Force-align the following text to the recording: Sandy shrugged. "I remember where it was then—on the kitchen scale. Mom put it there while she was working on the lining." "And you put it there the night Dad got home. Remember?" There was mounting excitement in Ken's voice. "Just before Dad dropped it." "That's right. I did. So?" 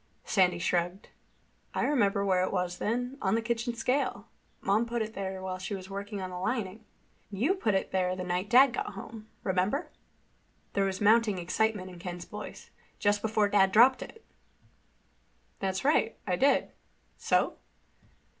Sandy 0.25 0.57
shrugged. 0.57 1.09
"I 1.75 1.83
remember 1.83 2.25
where 2.25 2.41
it 2.43 2.51
was 2.51 2.79
then—on 2.79 3.35
the 3.35 3.39
kitchen 3.43 3.75
scale. 3.75 4.29
Mom 4.59 4.87
put 4.87 5.03
it 5.03 5.13
there 5.13 5.43
while 5.43 5.59
she 5.59 5.75
was 5.75 5.91
working 5.91 6.19
on 6.19 6.31
the 6.31 6.39
lining." 6.39 6.83
"And 7.29 7.39
you 7.39 7.53
put 7.53 7.75
it 7.75 7.91
there 7.91 8.15
the 8.15 8.23
night 8.23 8.49
Dad 8.49 8.73
got 8.73 8.93
home. 8.93 9.27
Remember?" 9.43 9.91
There 10.73 10.85
was 10.85 11.01
mounting 11.01 11.37
excitement 11.37 11.91
in 11.91 11.99
Ken's 11.99 12.25
voice. 12.25 12.71
"Just 12.97 13.21
before 13.21 13.47
Dad 13.47 13.71
dropped 13.71 14.01
it." 14.01 14.25
"That's 15.59 15.85
right. 15.85 16.17
I 16.25 16.35
did. 16.35 16.71
So?" 17.19 17.57